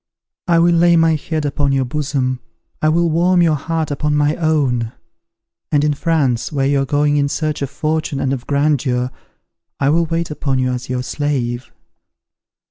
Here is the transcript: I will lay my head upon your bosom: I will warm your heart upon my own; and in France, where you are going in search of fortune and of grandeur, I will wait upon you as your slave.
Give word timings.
I 0.47 0.57
will 0.57 0.73
lay 0.73 0.95
my 0.95 1.13
head 1.13 1.45
upon 1.45 1.73
your 1.73 1.85
bosom: 1.85 2.39
I 2.81 2.89
will 2.89 3.07
warm 3.11 3.43
your 3.43 3.53
heart 3.53 3.91
upon 3.91 4.15
my 4.15 4.35
own; 4.35 4.93
and 5.71 5.83
in 5.83 5.93
France, 5.93 6.51
where 6.51 6.65
you 6.65 6.81
are 6.81 6.85
going 6.85 7.17
in 7.17 7.29
search 7.29 7.61
of 7.61 7.69
fortune 7.69 8.19
and 8.19 8.33
of 8.33 8.47
grandeur, 8.47 9.11
I 9.79 9.89
will 9.89 10.05
wait 10.07 10.31
upon 10.31 10.57
you 10.57 10.71
as 10.71 10.89
your 10.89 11.03
slave. 11.03 11.71